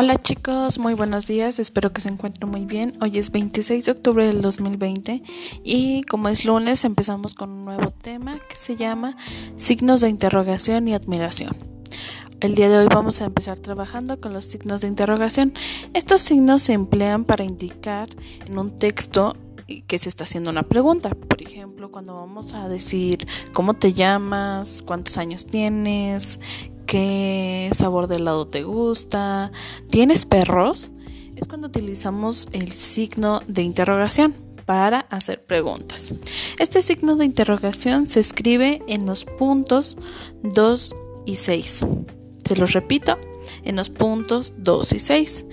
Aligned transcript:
Hola 0.00 0.14
chicos, 0.14 0.78
muy 0.78 0.94
buenos 0.94 1.26
días, 1.26 1.58
espero 1.58 1.92
que 1.92 2.00
se 2.00 2.08
encuentren 2.08 2.48
muy 2.48 2.64
bien. 2.64 2.96
Hoy 3.00 3.18
es 3.18 3.32
26 3.32 3.84
de 3.84 3.90
octubre 3.90 4.24
del 4.24 4.42
2020 4.42 5.24
y 5.64 6.02
como 6.04 6.28
es 6.28 6.44
lunes 6.44 6.84
empezamos 6.84 7.34
con 7.34 7.50
un 7.50 7.64
nuevo 7.64 7.90
tema 7.90 8.38
que 8.48 8.54
se 8.54 8.76
llama 8.76 9.16
signos 9.56 10.00
de 10.00 10.08
interrogación 10.08 10.86
y 10.86 10.94
admiración. 10.94 11.50
El 12.38 12.54
día 12.54 12.68
de 12.68 12.78
hoy 12.78 12.86
vamos 12.86 13.20
a 13.20 13.24
empezar 13.24 13.58
trabajando 13.58 14.20
con 14.20 14.32
los 14.32 14.44
signos 14.44 14.82
de 14.82 14.86
interrogación. 14.86 15.52
Estos 15.94 16.20
signos 16.20 16.62
se 16.62 16.74
emplean 16.74 17.24
para 17.24 17.42
indicar 17.42 18.08
en 18.46 18.56
un 18.56 18.76
texto 18.76 19.34
que 19.88 19.98
se 19.98 20.08
está 20.08 20.22
haciendo 20.22 20.50
una 20.50 20.62
pregunta. 20.62 21.10
Por 21.10 21.42
ejemplo, 21.42 21.90
cuando 21.90 22.14
vamos 22.14 22.54
a 22.54 22.68
decir 22.68 23.26
cómo 23.52 23.74
te 23.74 23.92
llamas, 23.92 24.80
cuántos 24.86 25.16
años 25.16 25.46
tienes, 25.46 26.38
qué 26.88 27.68
sabor 27.72 28.08
de 28.08 28.16
helado 28.16 28.48
te 28.48 28.64
gusta, 28.64 29.52
¿tienes 29.90 30.24
perros? 30.24 30.90
Es 31.36 31.46
cuando 31.46 31.68
utilizamos 31.68 32.48
el 32.52 32.72
signo 32.72 33.42
de 33.46 33.62
interrogación 33.62 34.34
para 34.64 35.00
hacer 35.10 35.44
preguntas. 35.44 36.14
Este 36.58 36.80
signo 36.80 37.14
de 37.16 37.26
interrogación 37.26 38.08
se 38.08 38.20
escribe 38.20 38.82
en 38.88 39.04
los 39.04 39.26
puntos 39.26 39.98
2 40.42 40.94
y 41.26 41.36
6. 41.36 41.86
Se 42.44 42.56
los 42.56 42.72
repito, 42.72 43.18
en 43.64 43.76
los 43.76 43.90
puntos 43.90 44.54
2 44.58 44.92
y 44.92 44.98
6. 44.98 45.46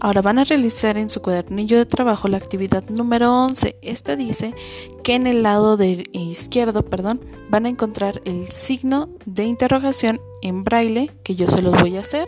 Ahora 0.00 0.22
van 0.22 0.38
a 0.38 0.44
realizar 0.44 0.96
en 0.98 1.08
su 1.10 1.22
cuadernillo 1.22 1.78
de 1.78 1.86
trabajo 1.86 2.28
la 2.28 2.36
actividad 2.36 2.84
número 2.88 3.44
11. 3.44 3.76
Esta 3.82 4.16
dice 4.16 4.54
que 5.02 5.14
en 5.14 5.26
el 5.26 5.42
lado 5.42 5.76
de 5.76 6.04
izquierdo, 6.12 6.84
perdón, 6.84 7.20
van 7.50 7.66
a 7.66 7.68
encontrar 7.68 8.20
el 8.24 8.46
signo 8.48 9.08
de 9.26 9.44
interrogación 9.44 10.20
en 10.42 10.64
braille 10.64 11.10
que 11.24 11.34
yo 11.34 11.48
se 11.48 11.62
los 11.62 11.80
voy 11.80 11.96
a 11.96 12.00
hacer 12.00 12.26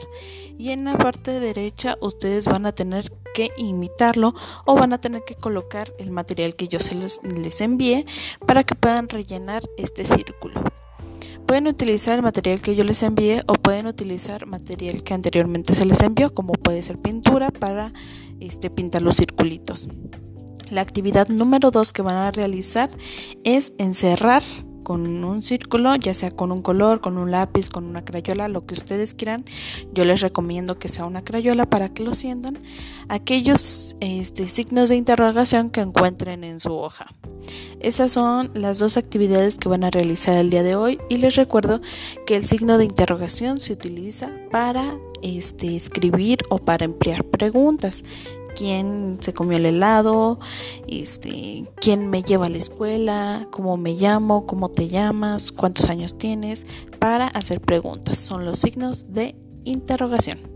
y 0.59 0.73
en 0.73 0.85
la 0.85 0.99
parte 0.99 1.41
derecha 1.41 1.97
ustedes 2.03 2.47
van 2.47 2.67
a 2.67 2.73
tener 2.73 3.11
que 3.33 3.51
imitarlo 3.57 4.35
o 4.67 4.75
van 4.75 4.93
a 4.93 5.01
tener 5.01 5.23
que 5.25 5.35
colocar 5.35 5.95
el 5.99 6.11
material 6.11 6.55
que 6.55 6.69
yo 6.69 6.81
se 6.81 6.95
les, 6.95 7.23
les 7.23 7.63
envíe 7.63 8.05
para 8.47 8.63
que 8.65 8.75
puedan 8.75 9.09
rellenar 9.09 9.63
este 9.79 10.05
círculo. 10.05 10.63
Pueden 11.51 11.67
utilizar 11.67 12.15
el 12.15 12.23
material 12.23 12.61
que 12.61 12.77
yo 12.77 12.85
les 12.85 13.03
envíe 13.03 13.41
o 13.49 13.55
pueden 13.55 13.89
utilizar 13.89 14.47
material 14.47 15.03
que 15.03 15.15
anteriormente 15.15 15.75
se 15.75 15.85
les 15.85 16.01
envió, 16.01 16.33
como 16.33 16.53
puede 16.53 16.81
ser 16.81 16.97
pintura 16.97 17.51
para 17.51 17.93
este, 18.39 18.71
pintar 18.71 19.03
los 19.03 19.17
circulitos. 19.17 19.89
La 20.71 20.81
actividad 20.81 21.27
número 21.27 21.73
2 21.73 21.93
que 21.93 22.03
van 22.03 22.15
a 22.15 22.31
realizar 22.31 22.89
es 23.43 23.73
encerrar 23.79 24.45
con 24.85 25.25
un 25.25 25.43
círculo, 25.43 25.97
ya 25.97 26.15
sea 26.15 26.31
con 26.31 26.53
un 26.53 26.63
color, 26.63 27.01
con 27.01 27.19
un 27.19 27.33
lápiz, 27.33 27.69
con 27.69 27.85
una 27.85 28.05
crayola, 28.05 28.47
lo 28.47 28.65
que 28.65 28.75
ustedes 28.75 29.13
quieran. 29.15 29.45
Yo 29.93 30.05
les 30.05 30.21
recomiendo 30.21 30.79
que 30.79 30.87
sea 30.87 31.05
una 31.05 31.25
crayola 31.25 31.67
para 31.67 31.89
que 31.89 32.05
lo 32.05 32.15
sientan. 32.15 32.61
Aquellos 33.09 33.97
este, 33.99 34.49
signos 34.49 34.89
de 34.89 34.95
interrogación 34.95 35.71
que 35.71 35.81
encuentren 35.81 36.45
en 36.45 36.61
su 36.61 36.75
hoja. 36.75 37.09
Esas 37.81 38.13
son 38.13 38.51
las 38.53 38.79
dos 38.79 38.99
actividades 38.99 39.57
que 39.57 39.71
van 39.71 39.85
a 39.85 39.91
realizar 39.91 40.37
el 40.37 40.51
día 40.51 40.63
de 40.63 40.77
hoy 40.77 41.01
y 41.09 41.17
les 41.17 41.37
recuerdo 41.37 41.81
que 42.27 42.37
el 42.37 42.45
signo 42.45 42.77
de 42.77 42.85
interrogación 42.85 43.59
se 43.59 43.73
utiliza 43.73 44.31
para 44.51 44.99
este, 45.23 45.77
escribir 45.77 46.41
o 46.51 46.59
para 46.59 46.85
emplear 46.85 47.25
preguntas. 47.25 48.05
¿Quién 48.55 49.17
se 49.21 49.33
comió 49.33 49.57
el 49.57 49.65
helado? 49.65 50.41
Este, 50.89 51.65
¿Quién 51.77 52.11
me 52.11 52.23
lleva 52.23 52.47
a 52.47 52.51
la 52.51 52.59
escuela? 52.59 53.49
¿Cómo 53.51 53.79
me 53.79 53.95
llamo? 53.95 54.47
¿Cómo 54.47 54.69
te 54.69 54.89
llamas? 54.89 55.51
¿Cuántos 55.51 55.89
años 55.89 56.19
tienes? 56.19 56.67
Para 56.99 57.29
hacer 57.29 57.63
preguntas. 57.63 58.19
Son 58.19 58.45
los 58.45 58.59
signos 58.59 59.11
de 59.15 59.37
interrogación. 59.65 60.50